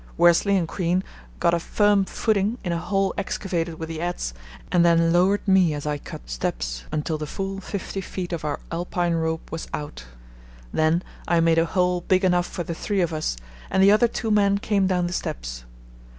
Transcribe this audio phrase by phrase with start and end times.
[0.17, 1.03] Worsley and Crean
[1.39, 4.33] got a firm footing in a hole excavated with the adze
[4.71, 8.33] and then lowered me as I cut steps until the full 50 ft.
[8.33, 10.05] of our alpine rope was out.
[10.73, 13.37] Then I made a hole big enough for the three of us,
[13.69, 15.65] and the other two men came down the steps.